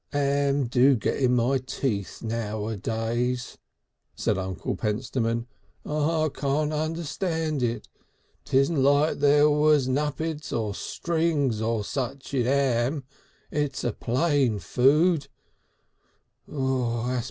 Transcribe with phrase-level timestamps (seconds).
[0.13, 3.59] "'Am do get in my teeth nowadays,"
[4.15, 5.45] said Uncle Pentstemon,
[5.85, 7.87] "I can't understand it.
[8.43, 13.03] 'Tisn't like there was nubbicks or strings or such in 'am.
[13.51, 15.27] It's a plain food.